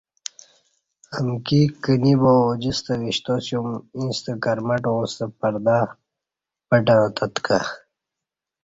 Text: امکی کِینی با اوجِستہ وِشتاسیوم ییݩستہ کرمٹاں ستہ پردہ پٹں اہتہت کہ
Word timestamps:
امکی 1.17 1.61
کِینی 1.81 2.13
با 2.21 2.33
اوجِستہ 2.45 2.93
وِشتاسیوم 3.03 3.69
ییݩستہ 3.99 4.33
کرمٹاں 4.43 5.03
ستہ 5.11 5.25
پردہ 5.39 5.77
پٹں 6.67 6.95
اہتہت 7.01 7.35
کہ 7.45 7.59